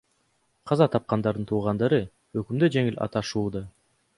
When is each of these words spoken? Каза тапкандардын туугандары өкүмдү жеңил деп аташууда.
Каза 0.69 0.87
тапкандардын 0.95 1.45
туугандары 1.51 2.01
өкүмдү 2.43 2.71
жеңил 2.77 2.99
деп 2.99 3.07
аташууда. 3.09 3.67